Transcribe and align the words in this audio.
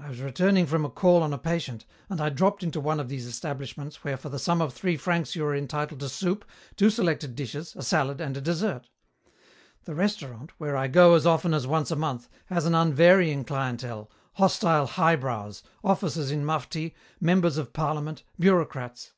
I 0.00 0.08
was 0.08 0.20
returning 0.20 0.66
from 0.66 0.84
a 0.84 0.90
call 0.90 1.22
on 1.22 1.32
a 1.32 1.38
patient, 1.38 1.86
and 2.08 2.20
I 2.20 2.28
dropped 2.28 2.64
into 2.64 2.80
one 2.80 2.98
of 2.98 3.08
these 3.08 3.24
establishments 3.28 4.02
where 4.02 4.16
for 4.16 4.28
the 4.28 4.36
sum 4.40 4.60
of 4.60 4.72
three 4.74 4.96
francs 4.96 5.36
you 5.36 5.46
are 5.46 5.54
entitled 5.54 6.00
to 6.00 6.08
soup, 6.08 6.44
two 6.74 6.90
selected 6.90 7.36
dishes, 7.36 7.76
a 7.76 7.82
salad, 7.84 8.20
and 8.20 8.36
a 8.36 8.40
dessert. 8.40 8.88
"The 9.84 9.94
restaurant, 9.94 10.50
where 10.58 10.76
I 10.76 10.88
go 10.88 11.14
as 11.14 11.24
often 11.24 11.54
as 11.54 11.68
once 11.68 11.92
a 11.92 11.94
month, 11.94 12.28
has 12.46 12.66
an 12.66 12.74
unvarying 12.74 13.44
clientele, 13.44 14.10
hostile 14.32 14.86
highbrows, 14.86 15.62
officers 15.84 16.32
in 16.32 16.44
mufti, 16.44 16.96
members 17.20 17.56
of 17.56 17.72
Parliament, 17.72 18.24
bureaucrats. 18.40 19.12